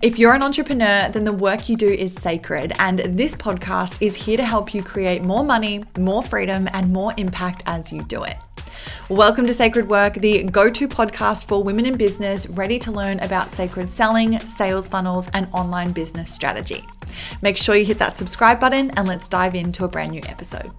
[0.00, 4.14] If you're an entrepreneur, then the work you do is sacred, and this podcast is
[4.14, 8.22] here to help you create more money, more freedom, and more impact as you do
[8.22, 8.36] it.
[9.08, 13.18] Welcome to Sacred Work, the go to podcast for women in business ready to learn
[13.18, 16.84] about sacred selling, sales funnels, and online business strategy.
[17.42, 20.70] Make sure you hit that subscribe button and let's dive into a brand new episode.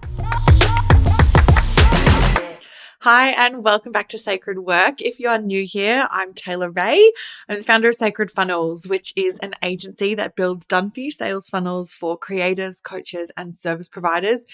[3.02, 5.00] Hi, and welcome back to Sacred Work.
[5.00, 7.12] If you are new here, I'm Taylor Rae.
[7.48, 11.10] I'm the founder of Sacred Funnels, which is an agency that builds done for you
[11.10, 14.44] sales funnels for creators, coaches, and service providers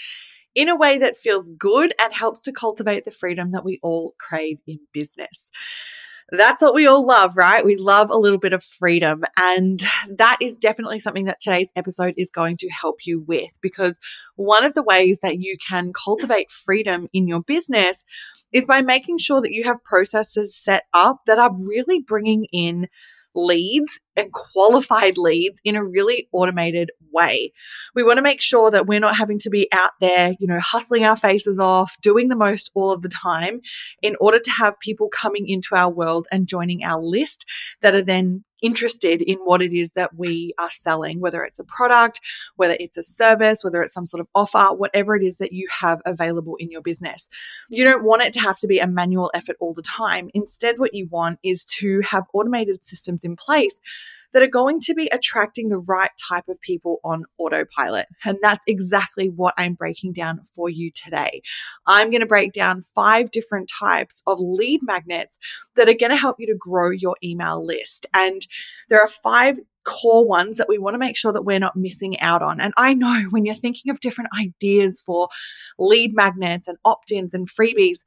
[0.54, 4.14] in a way that feels good and helps to cultivate the freedom that we all
[4.18, 5.50] crave in business
[6.30, 7.64] that's what we all love, right?
[7.64, 9.22] We love a little bit of freedom.
[9.38, 14.00] And that is definitely something that today's episode is going to help you with because
[14.34, 18.04] one of the ways that you can cultivate freedom in your business
[18.52, 22.88] is by making sure that you have processes set up that are really bringing in
[23.34, 27.52] leads and qualified leads in a really automated way.
[27.94, 30.60] We want to make sure that we're not having to be out there, you know,
[30.60, 33.60] hustling our faces off, doing the most all of the time
[34.02, 37.46] in order to have people coming into our world and joining our list
[37.82, 41.64] that are then interested in what it is that we are selling, whether it's a
[41.64, 42.20] product,
[42.56, 45.66] whether it's a service, whether it's some sort of offer, whatever it is that you
[45.70, 47.28] have available in your business.
[47.68, 50.30] You don't want it to have to be a manual effort all the time.
[50.34, 53.80] Instead, what you want is to have automated systems in place
[54.32, 58.06] that are going to be attracting the right type of people on autopilot.
[58.24, 61.42] And that's exactly what I'm breaking down for you today.
[61.86, 65.38] I'm going to break down five different types of lead magnets
[65.74, 68.06] that are going to help you to grow your email list.
[68.14, 68.46] And
[68.88, 72.18] there are five core ones that we want to make sure that we're not missing
[72.20, 72.60] out on.
[72.60, 75.28] And I know when you're thinking of different ideas for
[75.78, 78.00] lead magnets and opt ins and freebies,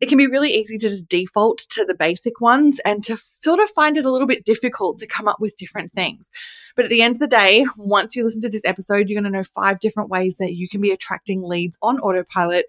[0.00, 3.60] it can be really easy to just default to the basic ones and to sort
[3.60, 6.30] of find it a little bit difficult to come up with different things.
[6.76, 9.32] But at the end of the day, once you listen to this episode, you're going
[9.32, 12.66] to know five different ways that you can be attracting leads on autopilot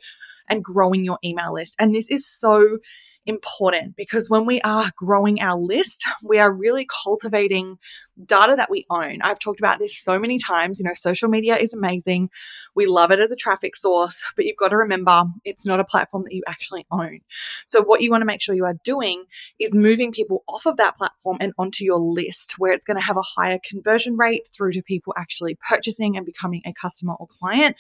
[0.50, 1.76] and growing your email list.
[1.80, 2.80] And this is so
[3.26, 7.78] important because when we are growing our list, we are really cultivating
[8.26, 9.22] data that we own.
[9.22, 10.80] I've talked about this so many times.
[10.80, 12.30] You know, social media is amazing.
[12.76, 15.86] We love it as a traffic source, but you've got to remember it's not a
[15.86, 17.22] platform that you actually own.
[17.66, 19.24] So, what you want to make sure you are doing
[19.60, 23.04] is moving people off of that platform and onto your list where it's going to
[23.04, 27.28] have a higher conversion rate through to people actually purchasing and becoming a customer or
[27.28, 27.76] client.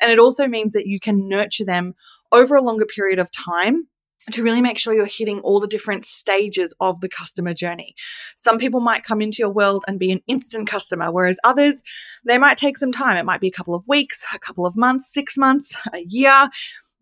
[0.00, 1.94] And it also means that you can nurture them
[2.30, 3.88] over a longer period of time
[4.30, 7.94] to really make sure you're hitting all the different stages of the customer journey.
[8.36, 11.82] Some people might come into your world and be an instant customer, whereas others,
[12.24, 13.16] they might take some time.
[13.16, 16.48] It might be a couple of weeks, a couple of months, six months, a year.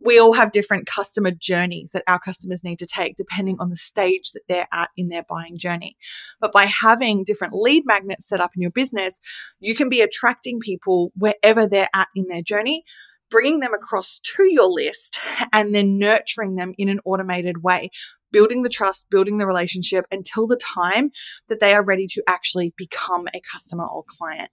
[0.03, 3.77] We all have different customer journeys that our customers need to take depending on the
[3.77, 5.99] stage that they're at in their buying journey.
[6.41, 9.21] But by having different lead magnets set up in your business,
[9.59, 12.85] you can be attracting people wherever they're at in their journey
[13.31, 15.19] bringing them across to your list
[15.53, 17.91] and then nurturing them in an automated way,
[18.33, 21.11] building the trust, building the relationship until the time
[21.49, 24.51] that they are ready to actually become a customer or client.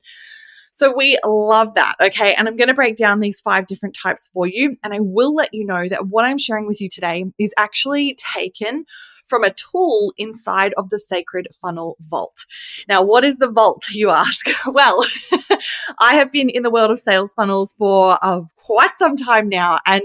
[0.78, 1.96] So we love that.
[2.00, 2.36] Okay.
[2.36, 4.78] And I'm going to break down these five different types for you.
[4.84, 8.16] And I will let you know that what I'm sharing with you today is actually
[8.36, 8.86] taken
[9.26, 12.46] from a tool inside of the Sacred Funnel Vault.
[12.88, 14.46] Now, what is the vault, you ask?
[14.68, 15.04] Well,
[16.00, 19.80] I have been in the world of sales funnels for uh, quite some time now.
[19.88, 20.04] And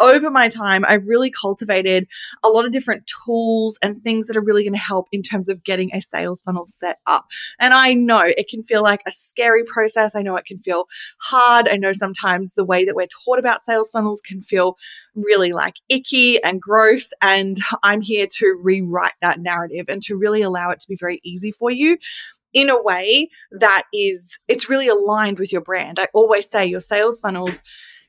[0.00, 2.06] over my time, I've really cultivated
[2.44, 5.48] a lot of different tools and things that are really going to help in terms
[5.48, 7.26] of getting a sales funnel set up.
[7.58, 10.14] And I know it can feel like a scary process.
[10.14, 10.86] I know it can feel
[11.20, 11.68] hard.
[11.68, 14.76] I know sometimes the way that we're taught about sales funnels can feel
[15.14, 17.12] really like icky and gross.
[17.20, 21.20] And I'm here to rewrite that narrative and to really allow it to be very
[21.24, 21.98] easy for you
[22.54, 25.98] in a way that is it's really aligned with your brand.
[25.98, 27.62] I always say your sales funnels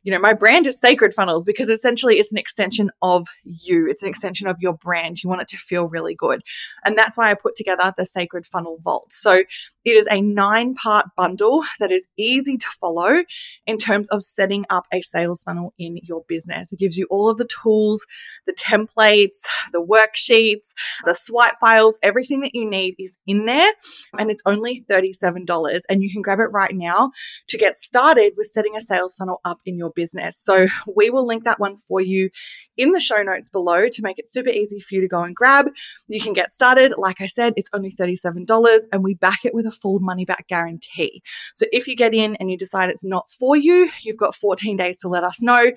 [0.04, 3.88] you know, my brand is Sacred Funnels because essentially it's an extension of you.
[3.90, 5.22] It's an extension of your brand.
[5.22, 6.42] You want it to feel really good.
[6.86, 9.12] And that's why I put together the Sacred Funnel Vault.
[9.12, 9.44] So
[9.84, 13.24] it is a nine part bundle that is easy to follow
[13.68, 16.72] in terms of setting up a sales funnel in your business.
[16.72, 18.06] It gives you all of the tools,
[18.48, 20.74] the templates, the worksheets,
[21.06, 23.74] the swipe files, everything that you need is in there.
[24.18, 25.82] And it's only $37.
[25.90, 27.12] And you can grab it right now
[27.48, 30.38] to get started with setting a sales funnel up in your your business.
[30.38, 32.30] So we will link that one for you
[32.78, 35.36] in the show notes below to make it super easy for you to go and
[35.36, 35.68] grab.
[36.08, 36.94] You can get started.
[36.98, 40.48] Like I said, it's only $37 and we back it with a full money back
[40.48, 41.22] guarantee.
[41.56, 44.78] So if you get in and you decide it's not for you, you've got 14
[44.78, 45.72] days to let us know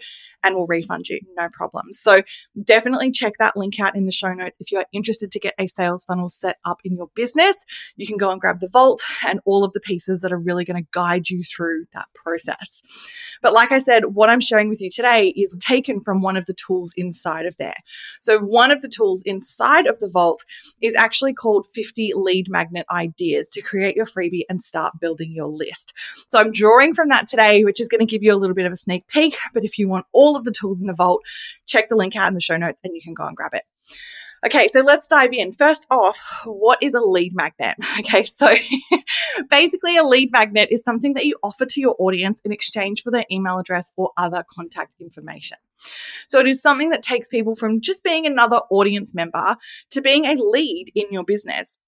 [0.45, 1.21] and we'll refund you.
[1.37, 1.93] No problem.
[1.93, 2.23] So
[2.65, 4.59] definitely check that link out in the show notes.
[4.61, 7.65] If you are interested to get a sales funnel set up in your business,
[7.97, 10.65] you can go and grab the vault and all of the pieces that are really
[10.65, 12.83] going to guide you through that process.
[13.43, 16.47] But like I said, what I'm sharing with you today is taken from one of
[16.47, 17.77] the tools inside of there.
[18.21, 20.45] So one of the tools inside of the vault
[20.81, 25.47] is actually called 50 lead magnet ideas to create your freebie and start building your
[25.47, 25.93] list.
[26.29, 28.67] So I'm drawing from that today, which is going to give you a little bit
[28.67, 29.39] of a sneak peek.
[29.55, 31.23] But if you want all of the tools in the vault,
[31.67, 33.63] check the link out in the show notes and you can go and grab it.
[34.45, 35.53] Okay, so let's dive in.
[35.53, 37.77] First off, what is a lead magnet?
[38.01, 38.53] Okay, so
[39.51, 43.11] basically, a lead magnet is something that you offer to your audience in exchange for
[43.11, 45.59] their email address or other contact information.
[46.27, 49.57] So it is something that takes people from just being another audience member
[49.91, 51.79] to being a lead in your business.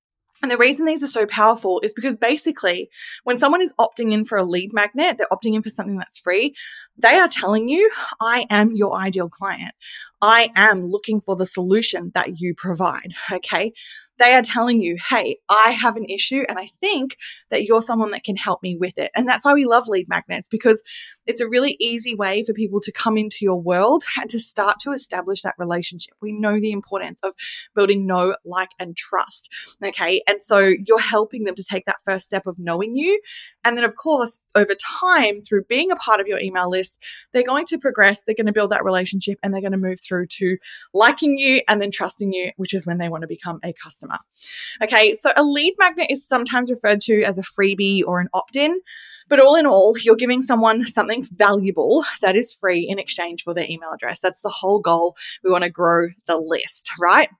[0.42, 2.90] And the reason these are so powerful is because basically,
[3.22, 6.18] when someone is opting in for a lead magnet, they're opting in for something that's
[6.18, 6.54] free,
[6.96, 7.90] they are telling you,
[8.20, 9.74] I am your ideal client.
[10.26, 13.12] I am looking for the solution that you provide.
[13.30, 13.74] Okay.
[14.18, 17.16] They are telling you, hey, I have an issue and I think
[17.50, 19.10] that you're someone that can help me with it.
[19.14, 20.82] And that's why we love lead magnets because
[21.26, 24.78] it's a really easy way for people to come into your world and to start
[24.80, 26.14] to establish that relationship.
[26.22, 27.34] We know the importance of
[27.74, 29.50] building know, like, and trust.
[29.84, 30.22] Okay.
[30.26, 33.20] And so you're helping them to take that first step of knowing you.
[33.64, 36.98] And then, of course, over time, through being a part of your email list,
[37.32, 40.00] they're going to progress, they're going to build that relationship, and they're going to move
[40.00, 40.56] through to
[40.92, 44.18] liking you and then trusting you, which is when they want to become a customer.
[44.82, 48.56] Okay, so a lead magnet is sometimes referred to as a freebie or an opt
[48.56, 48.80] in.
[49.28, 53.54] But all in all, you're giving someone something valuable that is free in exchange for
[53.54, 54.20] their email address.
[54.20, 55.16] That's the whole goal.
[55.42, 57.30] We want to grow the list, right?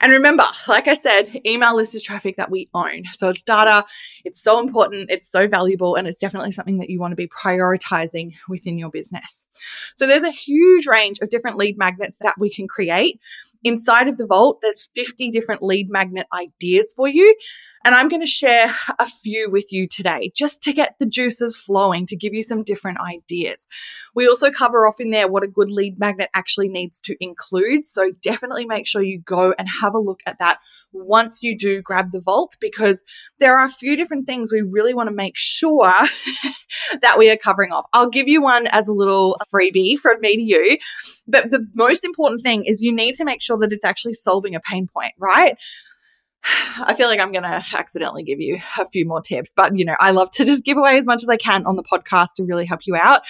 [0.00, 3.04] And remember, like I said, email list is traffic that we own.
[3.12, 3.84] So it's data,
[4.24, 7.28] it's so important, it's so valuable, and it's definitely something that you want to be
[7.28, 9.44] prioritizing within your business.
[9.94, 13.20] So there's a huge range of different lead magnets that we can create.
[13.64, 17.34] Inside of the vault, there's 50 different lead magnet ideas for you.
[17.84, 21.56] And I'm going to share a few with you today just to get the juices
[21.56, 23.66] flowing, to give you some different ideas.
[24.14, 27.86] We also cover off in there what a good lead magnet actually needs to include.
[27.86, 30.58] So definitely make sure you go and have a look at that
[30.92, 33.04] once you do grab the vault, because
[33.38, 35.92] there are a few different things we really want to make sure
[37.02, 37.86] that we are covering off.
[37.92, 40.78] I'll give you one as a little freebie from me to you.
[41.26, 44.54] But the most important thing is you need to make sure that it's actually solving
[44.54, 45.56] a pain point, right?
[46.80, 49.84] I feel like I'm going to accidentally give you a few more tips, but you
[49.84, 52.34] know, I love to just give away as much as I can on the podcast
[52.36, 53.22] to really help you out.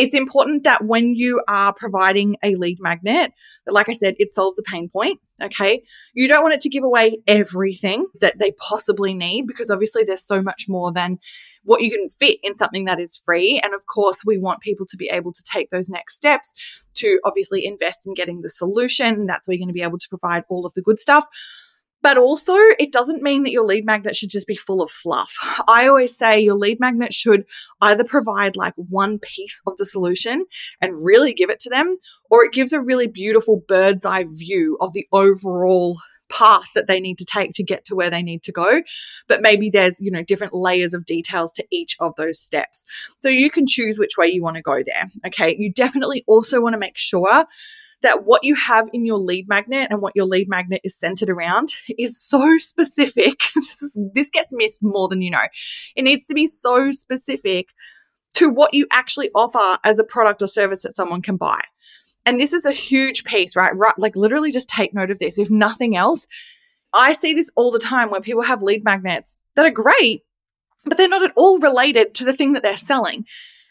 [0.00, 3.34] It's important that when you are providing a lead magnet,
[3.66, 5.20] that like I said, it solves a pain point.
[5.42, 5.82] Okay.
[6.14, 10.24] You don't want it to give away everything that they possibly need because obviously there's
[10.24, 11.18] so much more than
[11.64, 13.60] what you can fit in something that is free.
[13.62, 16.54] And of course, we want people to be able to take those next steps
[16.94, 19.26] to obviously invest in getting the solution.
[19.26, 21.26] That's where you're going to be able to provide all of the good stuff.
[22.02, 25.36] But also, it doesn't mean that your lead magnet should just be full of fluff.
[25.68, 27.44] I always say your lead magnet should
[27.80, 30.46] either provide like one piece of the solution
[30.80, 31.98] and really give it to them,
[32.30, 35.98] or it gives a really beautiful bird's eye view of the overall
[36.30, 38.82] path that they need to take to get to where they need to go.
[39.28, 42.84] But maybe there's you know different layers of details to each of those steps.
[43.20, 45.56] So you can choose which way you want to go there okay?
[45.58, 47.46] You definitely also want to make sure
[48.02, 51.30] that what you have in your lead magnet and what your lead magnet is centered
[51.30, 51.68] around
[51.98, 53.40] is so specific.
[53.54, 55.46] this is this gets missed more than you know.
[55.96, 57.68] It needs to be so specific
[58.34, 61.60] to what you actually offer as a product or service that someone can buy.
[62.26, 63.74] And this is a huge piece, right?
[63.74, 65.38] Right, like literally just take note of this.
[65.38, 66.26] If nothing else,
[66.92, 70.22] I see this all the time where people have lead magnets that are great,
[70.84, 73.24] but they're not at all related to the thing that they're selling.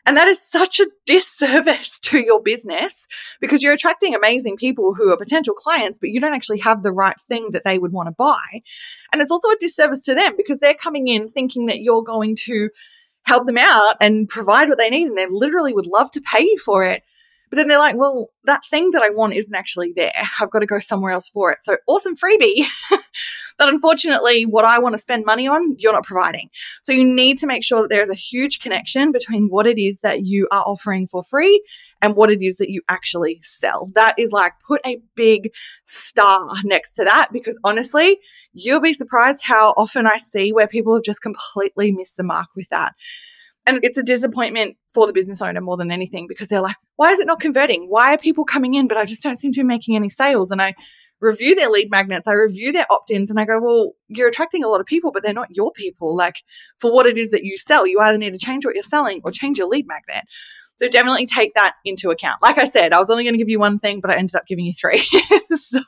[0.09, 3.05] And that is such a disservice to your business
[3.39, 6.91] because you're attracting amazing people who are potential clients, but you don't actually have the
[6.91, 8.63] right thing that they would want to buy.
[9.13, 12.35] And it's also a disservice to them because they're coming in thinking that you're going
[12.37, 12.71] to
[13.27, 15.09] help them out and provide what they need.
[15.09, 17.03] And they literally would love to pay you for it.
[17.49, 20.11] But then they're like, well, that thing that I want isn't actually there.
[20.39, 21.59] I've got to go somewhere else for it.
[21.63, 22.65] So awesome freebie.
[23.57, 26.49] but unfortunately, what I want to spend money on, you're not providing.
[26.81, 30.01] So you need to make sure that there's a huge connection between what it is
[30.01, 31.63] that you are offering for free
[32.01, 33.91] and what it is that you actually sell.
[33.95, 35.51] That is like put a big
[35.85, 38.19] star next to that because honestly,
[38.53, 42.47] you'll be surprised how often I see where people have just completely missed the mark
[42.55, 42.93] with that.
[43.65, 47.11] And it's a disappointment for the business owner more than anything because they're like, why
[47.11, 47.85] is it not converting?
[47.87, 50.49] Why are people coming in, but I just don't seem to be making any sales?
[50.49, 50.73] And I
[51.21, 54.63] review their lead magnets, I review their opt ins, and I go, well, you're attracting
[54.63, 56.15] a lot of people, but they're not your people.
[56.15, 56.43] Like
[56.77, 59.21] for what it is that you sell, you either need to change what you're selling
[59.23, 60.25] or change your lead magnet.
[60.79, 62.41] So definitely take that into account.
[62.41, 64.35] Like I said, I was only going to give you one thing, but I ended
[64.35, 64.99] up giving you three.
[65.53, 65.81] so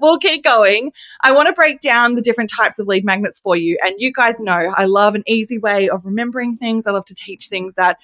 [0.00, 0.92] we'll keep going.
[1.20, 3.76] I want to break down the different types of lead magnets for you.
[3.84, 6.86] And you guys know I love an easy way of remembering things.
[6.86, 7.98] I love to teach things that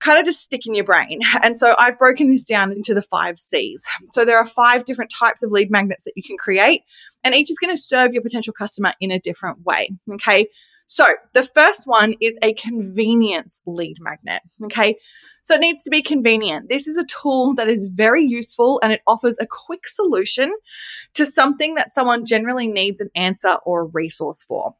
[0.00, 1.20] kind of just stick in your brain.
[1.44, 3.86] And so I've broken this down into the five C's.
[4.10, 6.82] So there are five different types of lead magnets that you can create,
[7.22, 9.90] and each is going to serve your potential customer in a different way.
[10.14, 10.48] Okay.
[10.92, 14.42] So the first one is a convenience lead magnet.
[14.64, 14.98] Okay.
[15.42, 16.68] So it needs to be convenient.
[16.68, 20.52] This is a tool that is very useful and it offers a quick solution
[21.14, 24.74] to something that someone generally needs an answer or a resource for.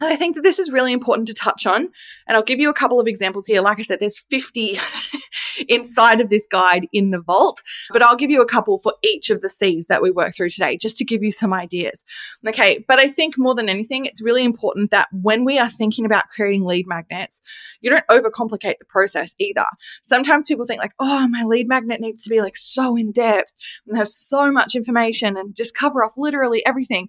[0.00, 1.88] I think that this is really important to touch on.
[2.26, 3.60] And I'll give you a couple of examples here.
[3.60, 4.78] Like I said, there's 50
[5.68, 7.62] inside of this guide in the vault,
[7.92, 10.50] but I'll give you a couple for each of the C's that we work through
[10.50, 12.04] today, just to give you some ideas.
[12.46, 12.84] Okay.
[12.86, 16.28] But I think more than anything, it's really important that when we are thinking about
[16.28, 17.42] creating lead magnets,
[17.80, 19.66] you don't overcomplicate the process either.
[20.02, 23.52] Sometimes people think like, oh, my lead magnet needs to be like so in depth
[23.86, 27.08] and have so much information and just cover off literally everything.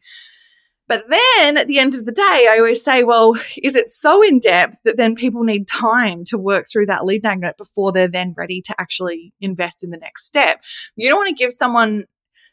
[0.90, 4.24] But then at the end of the day, I always say, well, is it so
[4.24, 8.08] in depth that then people need time to work through that lead magnet before they're
[8.08, 10.62] then ready to actually invest in the next step?
[10.96, 12.06] You don't want to give someone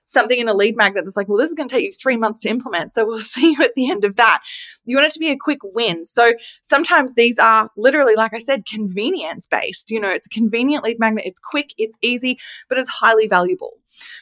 [0.06, 2.16] something in a lead magnet that's like, well, this is going to take you three
[2.16, 2.92] months to implement.
[2.92, 4.42] So we'll see you at the end of that.
[4.86, 6.06] You want it to be a quick win.
[6.06, 6.32] So
[6.62, 9.90] sometimes these are literally, like I said, convenience based.
[9.90, 11.25] You know, it's a convenient lead magnet.
[11.26, 13.72] It's quick, it's easy, but it's highly valuable.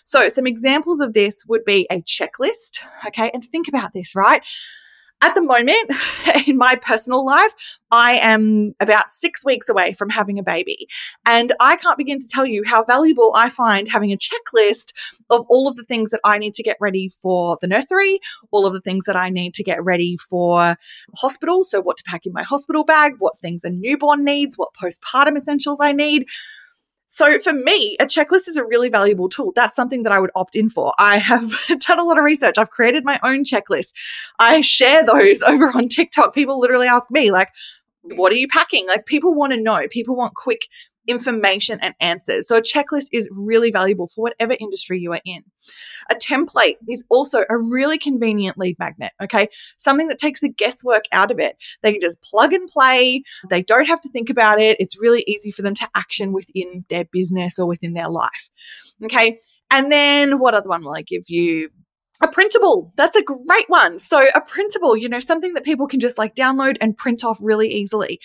[0.05, 2.81] So some examples of this would be a checklist.
[3.07, 3.31] Okay.
[3.33, 4.43] And think about this, right?
[5.25, 5.91] At the moment,
[6.47, 7.55] in my personal life,
[7.91, 10.87] I am about six weeks away from having a baby.
[11.25, 14.93] And I can't begin to tell you how valuable I find having a checklist
[15.31, 18.67] of all of the things that I need to get ready for the nursery, all
[18.67, 20.77] of the things that I need to get ready for
[21.17, 21.65] hospital.
[21.65, 25.39] So, what to pack in my hospital bag, what things a newborn needs, what postpartum
[25.39, 26.27] essentials I need.
[27.15, 29.53] So for me, a checklist is a really valuable tool.
[29.55, 30.93] That's something that I would opt in for.
[30.99, 31.49] I have
[31.87, 32.59] done a lot of research.
[32.59, 33.93] I've created my own checklist.
[34.41, 36.35] I share those over on TikTok.
[36.35, 37.51] People literally ask me like,
[38.03, 38.89] what are you packing?
[38.89, 39.87] Like people want to know.
[39.89, 40.67] People want quick
[41.07, 42.49] information and answers.
[42.49, 45.43] So a checklist is really valuable for whatever industry you are in.
[46.11, 49.49] A template is also a really convenient lead magnet, okay?
[49.77, 51.57] Something that takes the guesswork out of it.
[51.83, 53.23] They can just plug and play.
[53.51, 54.79] They don't have to think about it.
[54.81, 58.51] It's really easy for them to action within their business or within their life.
[59.05, 59.39] Okay?
[59.71, 61.71] And then what other one will I give you?
[62.23, 62.93] A printable.
[62.97, 63.99] That's a great one.
[63.99, 67.39] So, a printable, you know, something that people can just like download and print off
[67.43, 68.21] really easily.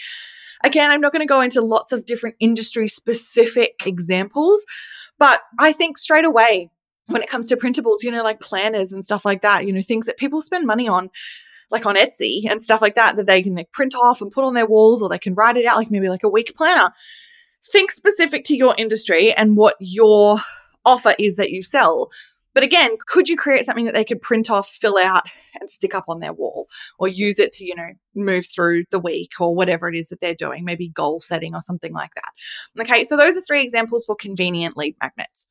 [0.63, 4.65] Again, I'm not going to go into lots of different industry specific examples,
[5.17, 6.69] but I think straight away
[7.07, 9.81] when it comes to printables, you know, like planners and stuff like that, you know,
[9.81, 11.09] things that people spend money on,
[11.71, 14.43] like on Etsy and stuff like that, that they can like print off and put
[14.43, 16.91] on their walls or they can write it out, like maybe like a week planner.
[17.71, 20.39] Think specific to your industry and what your
[20.85, 22.09] offer is that you sell.
[22.53, 25.27] But again, could you create something that they could print off, fill out,
[25.59, 28.99] and stick up on their wall or use it to, you know, move through the
[28.99, 32.81] week or whatever it is that they're doing, maybe goal setting or something like that?
[32.81, 35.45] Okay, so those are three examples for convenient lead magnets.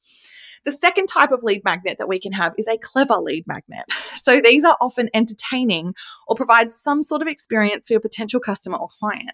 [0.64, 3.85] The second type of lead magnet that we can have is a clever lead magnet.
[4.19, 5.95] So these are often entertaining
[6.26, 9.31] or provide some sort of experience for your potential customer or client.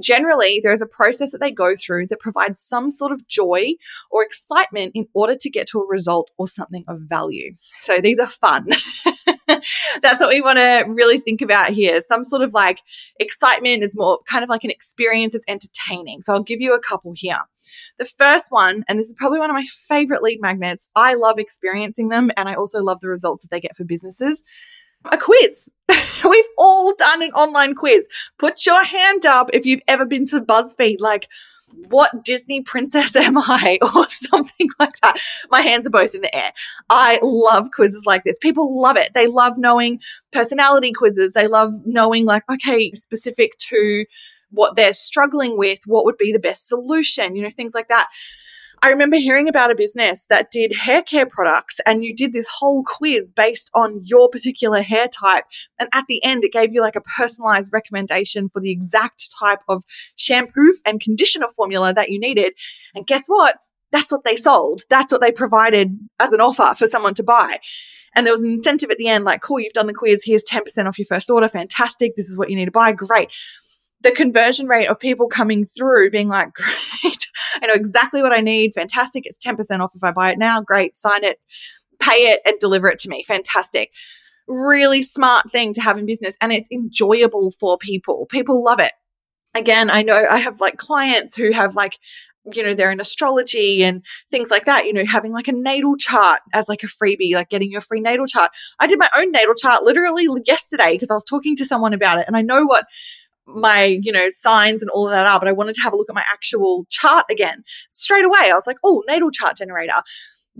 [0.00, 3.74] Generally, there is a process that they go through that provides some sort of joy
[4.10, 7.52] or excitement in order to get to a result or something of value.
[7.82, 8.68] So these are fun.
[10.02, 12.00] That's what we want to really think about here.
[12.02, 12.80] Some sort of like
[13.20, 16.22] excitement is more kind of like an experience, it's entertaining.
[16.22, 17.38] So I'll give you a couple here.
[17.98, 21.38] The first one, and this is probably one of my favorite lead magnets, I love
[21.38, 24.42] experiencing them and I also love the results that they get for businesses
[25.10, 25.70] a quiz.
[25.88, 28.08] We've all done an online quiz.
[28.38, 31.28] Put your hand up if you've ever been to BuzzFeed, like,
[31.88, 33.78] what Disney princess am I?
[33.94, 35.16] Or something like that.
[35.50, 36.52] My hands are both in the air.
[36.88, 38.38] I love quizzes like this.
[38.38, 39.12] People love it.
[39.14, 40.00] They love knowing
[40.32, 41.32] personality quizzes.
[41.32, 44.04] They love knowing, like, okay, specific to
[44.50, 48.08] what they're struggling with, what would be the best solution, you know, things like that.
[48.84, 52.48] I remember hearing about a business that did hair care products and you did this
[52.48, 55.44] whole quiz based on your particular hair type.
[55.78, 59.60] And at the end, it gave you like a personalized recommendation for the exact type
[59.68, 59.84] of
[60.16, 62.54] shampoo and conditioner formula that you needed.
[62.92, 63.58] And guess what?
[63.92, 64.82] That's what they sold.
[64.90, 67.60] That's what they provided as an offer for someone to buy.
[68.16, 70.24] And there was an incentive at the end, like, cool, you've done the quiz.
[70.24, 71.48] Here's 10% off your first order.
[71.48, 72.16] Fantastic.
[72.16, 72.92] This is what you need to buy.
[72.92, 73.28] Great
[74.02, 77.30] the conversion rate of people coming through being like, great,
[77.62, 78.74] I know exactly what I need.
[78.74, 79.26] Fantastic.
[79.26, 80.60] It's 10% off if I buy it now.
[80.60, 80.96] Great.
[80.96, 81.40] Sign it,
[82.00, 83.22] pay it, and deliver it to me.
[83.22, 83.92] Fantastic.
[84.48, 86.36] Really smart thing to have in business.
[86.40, 88.26] And it's enjoyable for people.
[88.26, 88.92] People love it.
[89.54, 91.98] Again, I know I have like clients who have like
[92.52, 95.96] you know, they're in astrology and things like that, you know, having like a natal
[95.96, 98.50] chart as like a freebie, like getting your free natal chart.
[98.80, 102.18] I did my own natal chart literally yesterday because I was talking to someone about
[102.18, 102.86] it and I know what
[103.46, 105.96] my, you know, signs and all of that are, but I wanted to have a
[105.96, 107.64] look at my actual chart again.
[107.90, 110.02] Straight away, I was like, oh, natal chart generator.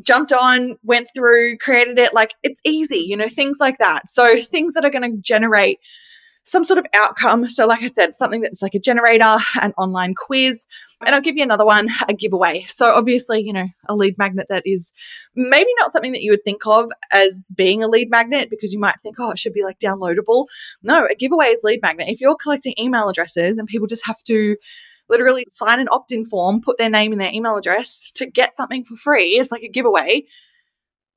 [0.02, 2.14] Jumped on, went through, created it.
[2.14, 4.08] Like it's easy, you know, things like that.
[4.08, 5.80] So things that are going to generate
[6.44, 7.48] some sort of outcome.
[7.48, 10.66] So, like I said, something that's like a generator, an online quiz,
[11.04, 12.64] and I'll give you another one, a giveaway.
[12.66, 14.92] So, obviously, you know, a lead magnet that is
[15.34, 18.80] maybe not something that you would think of as being a lead magnet because you
[18.80, 20.46] might think, oh, it should be like downloadable.
[20.82, 22.08] No, a giveaway is lead magnet.
[22.08, 24.56] If you're collecting email addresses and people just have to
[25.08, 28.56] literally sign an opt in form, put their name and their email address to get
[28.56, 30.22] something for free, it's like a giveaway.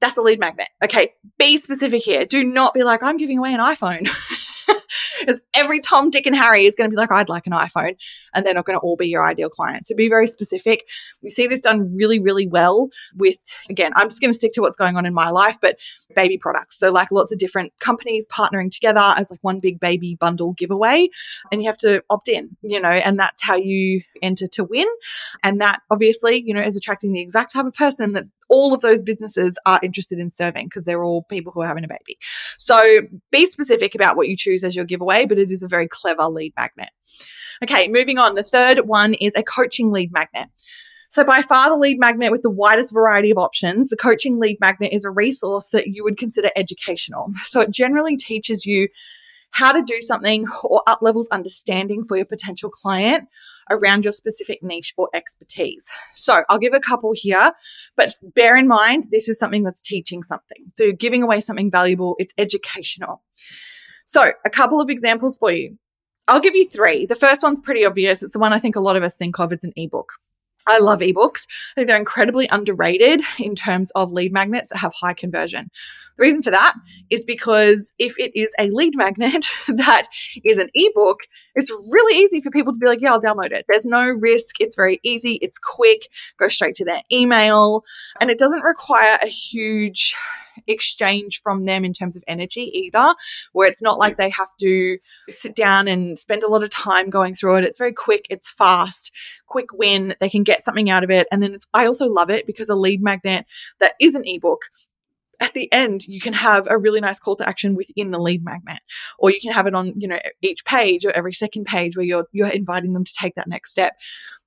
[0.02, 0.68] That's a lead magnet.
[0.84, 2.26] Okay, be specific here.
[2.26, 4.10] Do not be like, I'm giving away an iPhone.
[5.20, 7.96] Because every Tom, Dick, and Harry is going to be like, I'd like an iPhone.
[8.34, 9.88] And they're not going to all be your ideal client.
[9.88, 10.88] So be very specific.
[11.22, 13.38] You see this done really, really well with,
[13.70, 15.78] again, I'm just going to stick to what's going on in my life, but
[16.16, 16.78] baby products.
[16.78, 21.08] So, like lots of different companies partnering together as like one big baby bundle giveaway.
[21.52, 24.88] And you have to opt in, you know, and that's how you enter to win.
[25.44, 28.80] And that obviously, you know, is attracting the exact type of person that all of
[28.80, 32.18] those businesses are interested in serving because they're all people who are having a baby.
[32.58, 35.90] So be specific about what you choose as your giveaway, but it is a very
[35.90, 36.90] clever lead magnet.
[37.62, 38.36] Okay, moving on.
[38.36, 40.48] The third one is a coaching lead magnet.
[41.10, 44.58] So, by far the lead magnet with the widest variety of options, the coaching lead
[44.60, 47.32] magnet is a resource that you would consider educational.
[47.44, 48.90] So, it generally teaches you
[49.56, 53.26] how to do something or up levels understanding for your potential client
[53.72, 55.88] around your specific niche or expertise.
[56.14, 57.54] So I'll give a couple here,
[57.96, 60.74] but bear in mind, this is something that's teaching something.
[60.78, 63.24] So giving away something valuable, it's educational.
[64.06, 65.78] So a couple of examples for you.
[66.28, 67.06] I'll give you three.
[67.06, 68.24] The first one's pretty obvious.
[68.24, 69.54] It's the one I think a lot of us think of.
[69.54, 70.12] It's an ebook.
[70.68, 71.48] I love ebooks.
[71.72, 75.70] I think they're incredibly underrated in terms of lead magnets that have high conversion.
[76.18, 76.76] The reason for that
[77.10, 80.08] is because if it is a lead magnet that
[80.44, 81.20] is an ebook,
[81.56, 83.66] it's really easy for people to be like, yeah, I'll download it.
[83.70, 84.56] There's no risk.
[84.60, 85.40] It's very easy.
[85.42, 86.08] It's quick,
[86.40, 87.84] go straight to their email,
[88.22, 90.16] and it doesn't require a huge
[90.68, 93.16] exchange from them in terms of energy either,
[93.54, 94.98] where it's not like they have to
[95.30, 97.64] sit down and spend a lot of time going through it.
[97.64, 99.12] It's very quick, it's fast,
[99.48, 100.16] quick win.
[100.20, 101.28] They can get something out of it.
[101.32, 103.46] And then it's, I also love it because a lead magnet
[103.80, 104.64] that is an ebook
[105.40, 108.44] at the end you can have a really nice call to action within the lead
[108.44, 108.80] magnet
[109.20, 112.06] or you can have it on you know each page or every second page where
[112.06, 113.94] you're you're inviting them to take that next step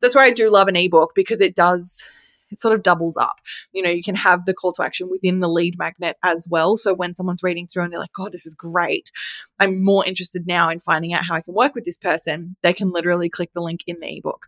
[0.01, 2.03] that's why i do love an ebook because it does
[2.51, 3.41] it sort of doubles up.
[3.73, 6.77] You know, you can have the call to action within the lead magnet as well.
[6.77, 9.11] So when someone's reading through and they're like, God, this is great.
[9.59, 12.57] I'm more interested now in finding out how I can work with this person.
[12.63, 14.47] They can literally click the link in the ebook.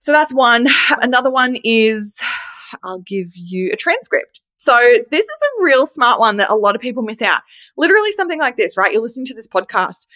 [0.00, 0.68] So that's one.
[1.02, 2.20] Another one is
[2.82, 4.40] I'll give you a transcript.
[4.56, 4.76] So
[5.10, 7.40] this is a real smart one that a lot of people miss out.
[7.76, 8.92] Literally something like this, right?
[8.92, 10.06] You're listening to this podcast.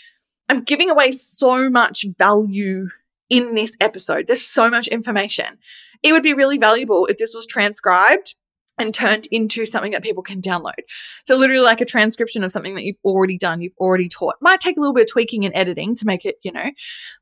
[0.48, 2.88] I'm giving away so much value
[3.30, 4.26] in this episode.
[4.26, 5.58] There's so much information
[6.04, 8.36] it would be really valuable if this was transcribed
[8.78, 10.72] and turned into something that people can download.
[11.24, 14.34] So literally like a transcription of something that you've already done, you've already taught.
[14.40, 16.70] Might take a little bit of tweaking and editing to make it, you know,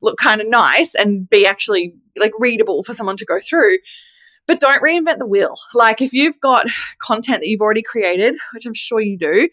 [0.01, 3.77] look kind of nice and be actually like readable for someone to go through.
[4.47, 5.55] But don't reinvent the wheel.
[5.73, 6.67] Like if you've got
[6.99, 9.47] content that you've already created, which I'm sure you do,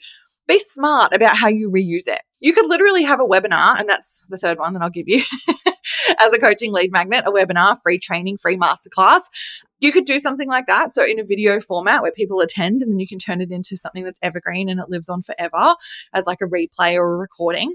[0.48, 2.22] be smart about how you reuse it.
[2.40, 5.22] You could literally have a webinar, and that's the third one that I'll give you
[6.18, 9.22] as a coaching lead magnet, a webinar, free training, free masterclass.
[9.80, 10.94] You could do something like that.
[10.94, 13.76] So, in a video format where people attend, and then you can turn it into
[13.76, 15.74] something that's evergreen and it lives on forever
[16.12, 17.74] as like a replay or a recording.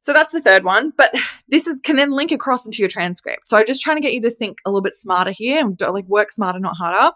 [0.00, 1.12] So that's the third one, but
[1.48, 3.48] this is can then link across into your transcript.
[3.48, 5.78] So I'm just trying to get you to think a little bit smarter here and
[5.80, 7.14] like work smarter, not harder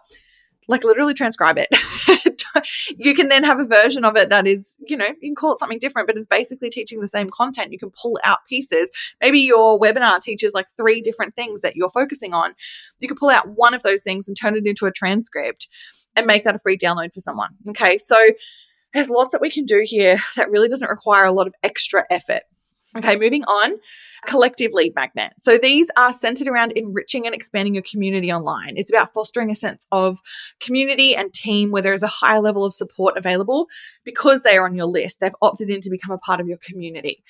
[0.67, 1.67] like literally transcribe it.
[2.97, 5.53] you can then have a version of it that is, you know, you can call
[5.53, 7.71] it something different, but it's basically teaching the same content.
[7.71, 8.89] You can pull out pieces.
[9.21, 12.53] Maybe your webinar teaches like three different things that you're focusing on.
[12.99, 15.67] You could pull out one of those things and turn it into a transcript
[16.15, 17.49] and make that a free download for someone.
[17.69, 17.97] Okay.
[17.97, 18.17] So
[18.93, 22.05] there's lots that we can do here that really doesn't require a lot of extra
[22.09, 22.43] effort.
[22.95, 23.79] Okay, moving on.
[24.27, 25.33] Collective lead magnet.
[25.39, 28.77] So these are centered around enriching and expanding your community online.
[28.77, 30.19] It's about fostering a sense of
[30.59, 33.67] community and team where there is a high level of support available
[34.03, 35.19] because they are on your list.
[35.19, 37.23] They've opted in to become a part of your community.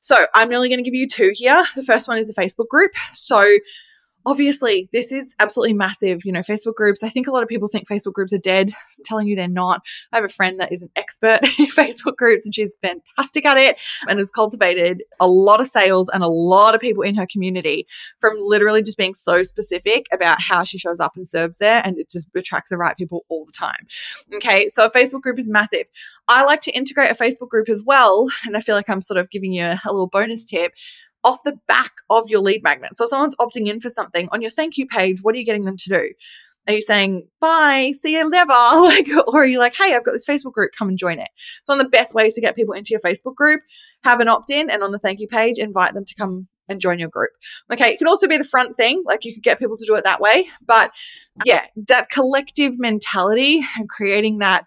[0.00, 1.64] So I'm only going to give you two here.
[1.74, 2.92] The first one is a Facebook group.
[3.12, 3.58] So
[4.26, 7.68] obviously this is absolutely massive you know facebook groups i think a lot of people
[7.68, 9.82] think facebook groups are dead i'm telling you they're not.
[10.12, 13.56] I have a friend that is an expert in facebook groups and she's fantastic at
[13.56, 17.26] it and has cultivated a lot of sales and a lot of people in her
[17.26, 17.86] community
[18.18, 21.98] from literally just being so specific about how she shows up and serves there and
[21.98, 23.86] it just attracts the right people all the time.
[24.34, 25.86] Okay so a facebook group is massive.
[26.26, 29.18] I like to integrate a facebook group as well and i feel like i'm sort
[29.18, 30.72] of giving you a, little bonus tip
[31.24, 32.94] off the back of your lead magnet.
[32.94, 35.64] So someone's opting in for something on your thank you page, what are you getting
[35.64, 36.12] them to do?
[36.68, 38.52] Are you saying bye, see you never?
[38.52, 41.28] Like, or are you like, hey, I've got this Facebook group, come and join it?
[41.64, 43.62] So one of the best ways to get people into your Facebook group,
[44.04, 46.98] have an opt-in, and on the thank you page, invite them to come and join
[46.98, 47.30] your group.
[47.72, 49.94] Okay, it can also be the front thing, like you could get people to do
[49.94, 50.48] it that way.
[50.64, 50.90] But
[51.44, 54.66] yeah, that collective mentality and creating that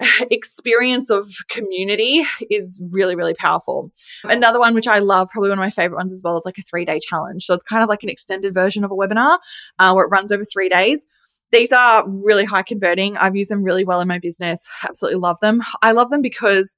[0.30, 3.90] experience of community is really, really powerful.
[4.24, 6.58] Another one, which I love, probably one of my favorite ones as well, is like
[6.58, 7.44] a three day challenge.
[7.44, 9.38] So it's kind of like an extended version of a webinar
[9.78, 11.06] uh, where it runs over three days.
[11.50, 13.16] These are really high converting.
[13.16, 14.68] I've used them really well in my business.
[14.86, 15.62] Absolutely love them.
[15.80, 16.76] I love them because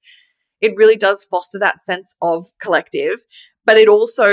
[0.60, 3.18] it really does foster that sense of collective,
[3.64, 4.32] but it also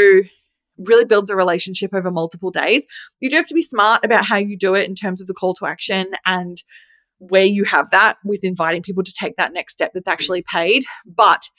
[0.77, 2.85] really builds a relationship over multiple days.
[3.19, 5.33] You do have to be smart about how you do it in terms of the
[5.33, 6.61] call to action and
[7.19, 10.83] where you have that with inviting people to take that next step that's actually paid.
[11.05, 11.49] But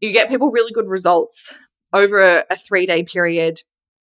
[0.00, 1.54] you get people really good results
[1.92, 3.60] over a, a three day period.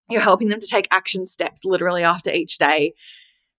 [0.08, 2.94] You're helping them to take action steps literally after each day.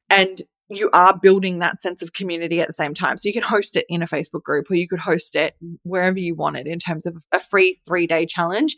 [0.10, 3.18] And you are building that sense of community at the same time.
[3.18, 6.20] So you can host it in a Facebook group or you could host it wherever
[6.20, 8.76] you want it in terms of a free three day challenge.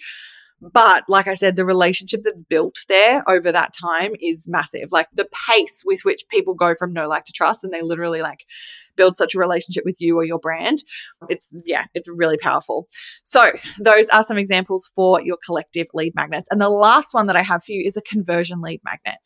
[0.61, 4.91] But like I said, the relationship that's built there over that time is massive.
[4.91, 8.21] Like the pace with which people go from no like to trust and they literally
[8.21, 8.45] like
[8.95, 10.79] build such a relationship with you or your brand.
[11.29, 12.87] It's, yeah, it's really powerful.
[13.23, 16.49] So, those are some examples for your collective lead magnets.
[16.51, 19.19] And the last one that I have for you is a conversion lead magnet.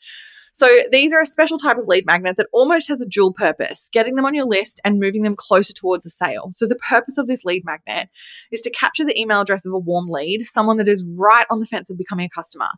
[0.54, 3.90] So these are a special type of lead magnet that almost has a dual purpose,
[3.92, 6.50] getting them on your list and moving them closer towards a sale.
[6.52, 8.10] So the purpose of this lead magnet
[8.52, 11.60] is to capture the email address of a warm lead, someone that is right on
[11.60, 12.70] the fence of becoming a customer.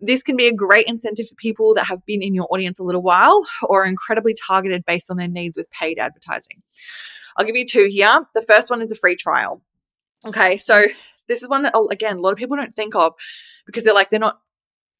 [0.00, 2.84] This can be a great incentive for people that have been in your audience a
[2.84, 6.62] little while or incredibly targeted based on their needs with paid advertising.
[7.36, 8.26] I'll give you two here.
[8.34, 9.62] The first one is a free trial.
[10.24, 10.86] Okay, so
[11.28, 13.12] this is one that oh, again a lot of people don't think of
[13.66, 14.40] because they're like they're not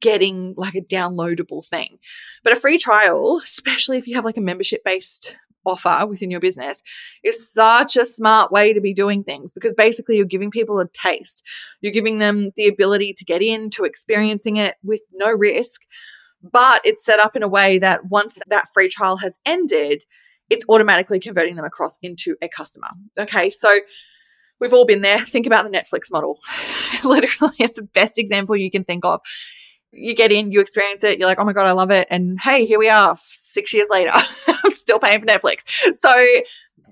[0.01, 1.99] getting like a downloadable thing.
[2.45, 5.35] But a free trial, especially if you have like a membership based
[5.67, 6.83] offer within your business,
[7.25, 10.89] is such a smart way to be doing things because basically you're giving people a
[10.89, 11.43] taste.
[11.81, 15.83] You're giving them the ability to get into experiencing it with no risk.
[16.41, 20.05] But it's set up in a way that once that free trial has ended,
[20.51, 22.87] it's automatically converting them across into a customer.
[23.19, 23.81] Okay, so
[24.61, 25.25] we've all been there.
[25.25, 26.39] Think about the Netflix model.
[27.05, 29.21] Literally, it's the best example you can think of
[29.93, 32.07] you get in, you experience it, you're like, oh my God, I love it.
[32.11, 34.11] And hey, here we are six years later.
[34.65, 35.65] I'm still paying for Netflix.
[35.95, 36.15] So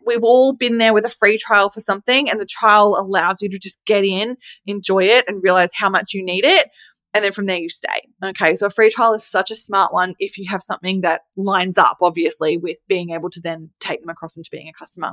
[0.06, 3.48] we've all been there with a free trial for something, and the trial allows you
[3.50, 6.70] to just get in, enjoy it, and realize how much you need it.
[7.14, 8.08] And then from there, you stay.
[8.22, 8.56] Okay.
[8.56, 11.78] So a free trial is such a smart one if you have something that lines
[11.78, 15.12] up, obviously, with being able to then take them across into being a customer.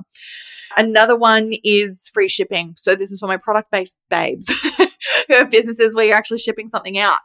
[0.75, 2.73] Another one is free shipping.
[2.75, 6.67] So this is for my product based babes who have businesses where you're actually shipping
[6.67, 7.19] something out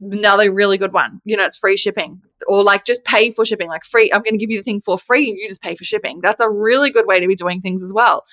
[0.00, 1.20] another really good one.
[1.24, 4.10] You know, it's free shipping or like just pay for shipping, like free.
[4.12, 6.20] I'm going to give you the thing for free and you just pay for shipping.
[6.22, 8.24] That's a really good way to be doing things as well.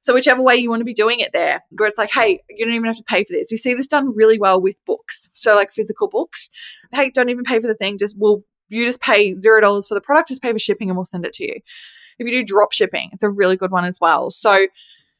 [0.00, 2.64] So, whichever way you want to be doing it there, where it's like, hey, you
[2.64, 3.50] don't even have to pay for this.
[3.50, 5.30] You see this done really well with books.
[5.32, 6.48] So, like physical books,
[6.92, 7.98] hey, don't even pay for the thing.
[7.98, 11.04] Just we'll, you just pay $0 for the product, just pay for shipping and we'll
[11.04, 11.54] send it to you.
[12.18, 14.30] If you do drop shipping, it's a really good one as well.
[14.30, 14.68] So,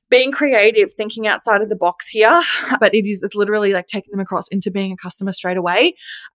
[0.09, 2.41] being creative, thinking outside of the box here,
[2.79, 5.95] but it is literally like taking them across into being a customer straight away,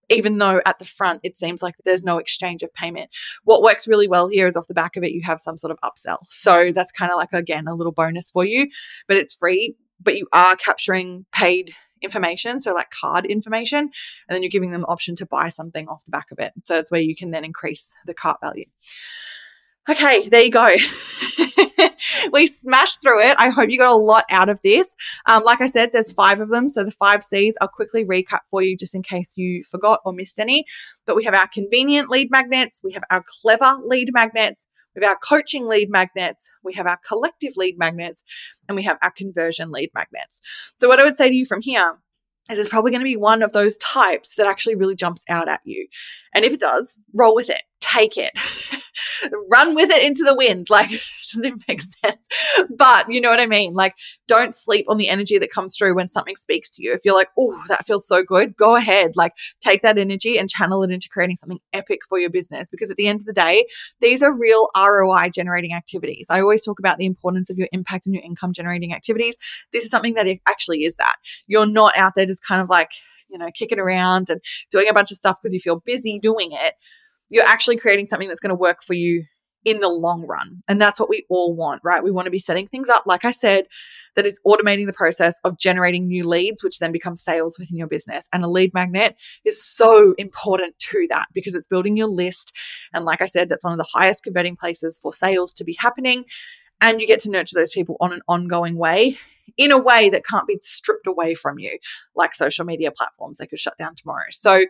[0.10, 3.10] even though at the front it seems like there's no exchange of payment.
[3.44, 5.72] What works really well here is off the back of it, you have some sort
[5.72, 6.18] of upsell.
[6.30, 8.68] So that's kind of like, again, a little bonus for you,
[9.08, 13.92] but it's free, but you are capturing paid information, so like card information, and
[14.30, 16.52] then you're giving them option to buy something off the back of it.
[16.66, 18.66] So it's where you can then increase the cart value.
[19.90, 20.68] Okay, there you go.
[22.32, 23.36] we smashed through it.
[23.40, 24.96] I hope you got a lot out of this.
[25.26, 26.70] Um, like I said, there's five of them.
[26.70, 30.14] So the five C's, I'll quickly recap for you just in case you forgot or
[30.14, 30.66] missed any.
[31.08, 35.12] But we have our convenient lead magnets, we have our clever lead magnets, we have
[35.12, 38.24] our coaching lead magnets, we have our collective lead magnets,
[38.68, 40.42] and we have our conversion lead magnets.
[40.80, 41.98] So, what I would say to you from here
[42.52, 45.50] is there's probably going to be one of those types that actually really jumps out
[45.50, 45.88] at you.
[46.36, 47.64] And if it does, roll with it.
[47.82, 48.32] Take it,
[49.50, 50.70] run with it into the wind.
[50.70, 50.90] Like,
[51.32, 51.96] doesn't even make mm.
[52.06, 52.28] sense.
[52.78, 53.74] But you know what I mean?
[53.74, 53.96] Like,
[54.28, 56.94] don't sleep on the energy that comes through when something speaks to you.
[56.94, 59.16] If you're like, oh, that feels so good, go ahead.
[59.16, 62.70] Like, take that energy and channel it into creating something epic for your business.
[62.70, 63.66] Because at the end of the day,
[64.00, 66.28] these are real ROI generating activities.
[66.30, 69.38] I always talk about the importance of your impact and your income generating activities.
[69.74, 71.16] This is something that actually is that.
[71.48, 72.92] You're not out there just kind of like,
[73.30, 76.50] you know, kicking around and doing a bunch of stuff because you feel busy doing
[76.52, 76.76] it
[77.32, 79.26] you're actually creating something that's going to work for you
[79.64, 80.62] in the long run.
[80.68, 82.04] And that's what we all want, right?
[82.04, 83.66] We want to be setting things up, like I said,
[84.16, 87.88] that is automating the process of generating new leads, which then become sales within your
[87.88, 88.28] business.
[88.34, 89.16] And a lead magnet
[89.46, 92.52] is so important to that because it's building your list.
[92.94, 95.78] And like I said, that's one of the highest converting places for sales to be
[95.80, 96.26] happening.
[96.82, 99.18] And you get to nurture those people on an ongoing way
[99.58, 101.78] in a way that can't be stripped away from you,
[102.16, 103.38] like social media platforms.
[103.38, 104.26] They could shut down tomorrow.
[104.32, 104.66] So,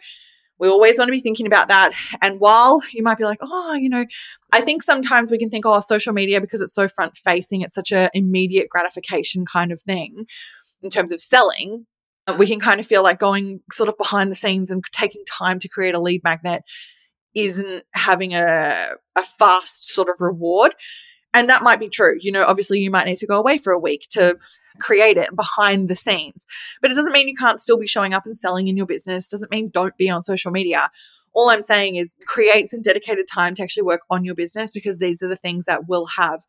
[0.61, 1.91] we always want to be thinking about that.
[2.21, 4.05] And while you might be like, oh, you know,
[4.53, 7.73] I think sometimes we can think, oh, social media, because it's so front facing, it's
[7.73, 10.27] such an immediate gratification kind of thing
[10.83, 11.87] in terms of selling.
[12.27, 15.23] Uh, we can kind of feel like going sort of behind the scenes and taking
[15.25, 16.61] time to create a lead magnet
[17.33, 20.75] isn't having a, a fast sort of reward.
[21.33, 22.17] And that might be true.
[22.19, 24.37] You know, obviously, you might need to go away for a week to
[24.79, 26.45] create it behind the scenes.
[26.81, 29.27] But it doesn't mean you can't still be showing up and selling in your business,
[29.27, 30.89] doesn't mean don't be on social media.
[31.33, 34.99] All I'm saying is create some dedicated time to actually work on your business because
[34.99, 36.41] these are the things that will have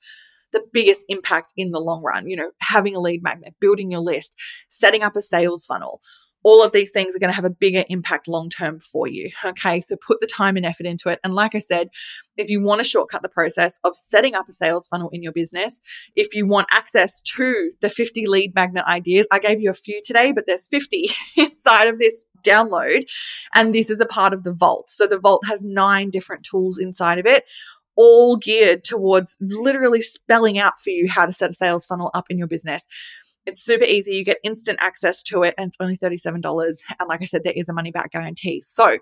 [0.51, 2.29] the biggest impact in the long run.
[2.29, 4.35] You know, having a lead magnet, building your list,
[4.68, 6.01] setting up a sales funnel,
[6.44, 9.31] all of these things are going to have a bigger impact long term for you.
[9.44, 9.81] Okay.
[9.81, 11.20] So put the time and effort into it.
[11.22, 11.88] And like I said,
[12.37, 15.33] if you want to shortcut the process of setting up a sales funnel in your
[15.33, 15.81] business,
[16.16, 20.00] if you want access to the 50 lead magnet ideas, I gave you a few
[20.05, 23.05] today, but there's 50 inside of this download.
[23.55, 24.90] And this is a part of the vault.
[24.90, 27.44] So the vault has nine different tools inside of it
[27.96, 32.26] all geared towards literally spelling out for you how to set a sales funnel up
[32.31, 32.87] in your business.
[33.44, 34.14] It's super easy.
[34.14, 36.35] You get instant access to it, and it's only $37.
[37.00, 38.62] And like I said, there is a money back guarantee.
[38.62, 38.98] So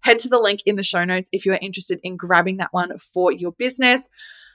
[0.00, 2.72] head to the link in the show notes if you are interested in grabbing that
[2.72, 4.08] one for your business.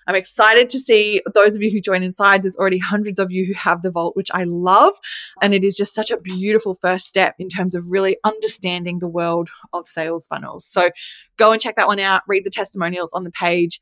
[0.07, 2.41] I'm excited to see those of you who join inside.
[2.41, 4.93] There's already hundreds of you who have the vault, which I love.
[5.41, 9.07] And it is just such a beautiful first step in terms of really understanding the
[9.07, 10.65] world of sales funnels.
[10.65, 10.89] So
[11.37, 13.79] go and check that one out, read the testimonials on the page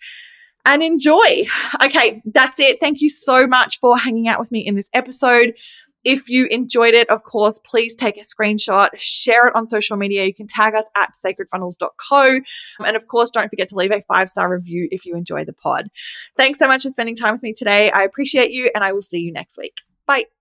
[0.66, 1.46] and enjoy.
[1.84, 2.80] Okay, that's it.
[2.82, 5.54] Thank you so much for hanging out with me in this episode.
[6.06, 10.26] If you enjoyed it, of course, please take a screenshot, share it on social media.
[10.26, 12.40] You can tag us at sacredfunnels.co.
[12.86, 15.54] And of course, don't forget to leave a five star review if you enjoy the
[15.54, 15.90] pod.
[16.38, 17.92] Thanks so much for spending time with me today.
[17.92, 19.82] I appreciate you, and I will see you next week.
[20.06, 20.35] Bye.